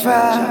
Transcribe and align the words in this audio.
chapter 0.00 0.47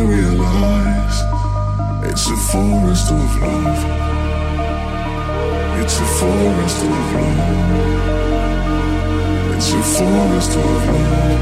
to 0.00 0.06
realize 0.06 1.18
it's 2.10 2.26
a 2.28 2.36
forest 2.36 3.10
of 3.12 3.36
love. 3.42 3.80
It's 5.82 5.96
a 6.00 6.06
forest 6.20 6.82
of 6.84 6.90
love. 7.16 7.50
It's 9.54 9.70
a 9.72 9.82
forest 9.82 10.56
of 10.56 10.86
love. 10.94 11.40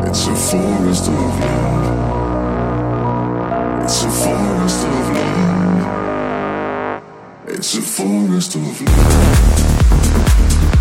It's 0.08 0.22
a 0.26 0.28
forest 0.50 1.06
of 1.08 1.32
love. 1.44 1.86
It's 3.84 3.98
a 4.02 4.10
forest 4.10 4.82
of 4.86 4.92
love. 5.16 5.31
It's 7.64 7.76
a 7.76 7.80
forest 7.80 8.56
of 8.56 8.82
love. 8.82 10.71